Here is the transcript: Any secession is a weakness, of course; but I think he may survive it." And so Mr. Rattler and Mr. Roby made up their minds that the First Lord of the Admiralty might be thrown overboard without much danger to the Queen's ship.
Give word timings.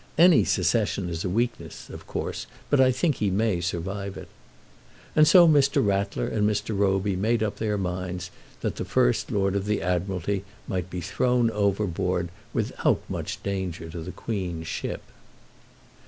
Any 0.17 0.45
secession 0.45 1.09
is 1.09 1.23
a 1.23 1.29
weakness, 1.29 1.87
of 1.91 2.07
course; 2.07 2.47
but 2.71 2.81
I 2.81 2.91
think 2.91 3.17
he 3.17 3.29
may 3.29 3.61
survive 3.61 4.17
it." 4.17 4.29
And 5.15 5.27
so 5.27 5.47
Mr. 5.47 5.85
Rattler 5.85 6.27
and 6.27 6.49
Mr. 6.49 6.75
Roby 6.75 7.15
made 7.15 7.43
up 7.43 7.57
their 7.57 7.77
minds 7.77 8.31
that 8.61 8.77
the 8.77 8.83
First 8.83 9.29
Lord 9.29 9.55
of 9.55 9.65
the 9.65 9.79
Admiralty 9.79 10.43
might 10.67 10.89
be 10.89 11.01
thrown 11.01 11.51
overboard 11.51 12.29
without 12.51 13.03
much 13.09 13.43
danger 13.43 13.89
to 13.89 14.01
the 14.01 14.11
Queen's 14.11 14.65
ship. 14.65 15.03